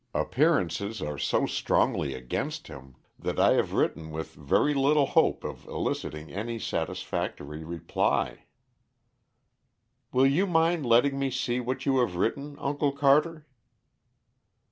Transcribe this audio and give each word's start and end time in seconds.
Appearances 0.15 0.99
are 1.03 1.19
so 1.19 1.45
strongly 1.45 2.15
against 2.15 2.69
him 2.69 2.95
that 3.19 3.39
I 3.39 3.53
have 3.53 3.73
written 3.73 4.09
with 4.09 4.33
very 4.33 4.73
little 4.73 5.05
hope 5.05 5.43
of 5.43 5.67
eliciting 5.67 6.31
any 6.31 6.57
satisfactory 6.57 7.63
reply." 7.63 8.45
"Will 10.11 10.25
you 10.25 10.47
mind 10.47 10.87
letting 10.87 11.19
me 11.19 11.29
see 11.29 11.59
what 11.59 11.85
you 11.85 11.99
have 11.99 12.15
written, 12.15 12.57
Uncle 12.57 12.91
Carter?" 12.93 13.45